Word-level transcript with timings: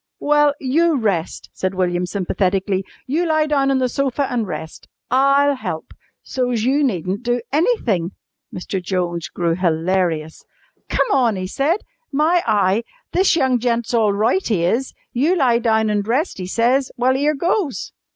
"Well, 0.17 0.55
you 0.59 0.95
rest," 0.97 1.51
said 1.53 1.75
William 1.75 2.07
sympathetically. 2.07 2.83
"You 3.05 3.23
lie 3.27 3.45
down 3.45 3.69
on 3.69 3.77
the 3.77 3.87
sofa 3.87 4.31
an' 4.31 4.45
rest. 4.47 4.87
I'll 5.11 5.53
help, 5.55 5.93
so's 6.23 6.63
you 6.63 6.83
needn't 6.83 7.21
do 7.21 7.39
anything!" 7.53 8.13
Mr. 8.51 8.81
Jones 8.83 9.27
grew 9.27 9.53
hilarious. 9.53 10.43
"Come 10.89 11.11
on!" 11.11 11.35
he 11.35 11.45
said. 11.45 11.81
"My 12.11 12.41
eye! 12.47 12.83
This 13.11 13.35
young 13.35 13.59
gent's 13.59 13.93
all 13.93 14.11
roight, 14.11 14.49
'e 14.49 14.65
is. 14.65 14.95
You 15.13 15.35
lie 15.35 15.59
down 15.59 15.91
an' 15.91 16.01
rest, 16.01 16.39
'e 16.39 16.47
says! 16.47 16.91
Well, 16.97 17.15
'ere 17.15 17.35
goes!" 17.35 17.91